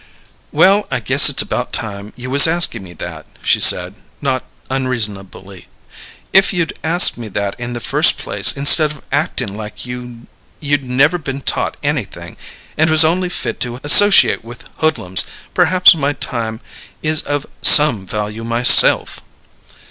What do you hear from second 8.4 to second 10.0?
instead of actin' like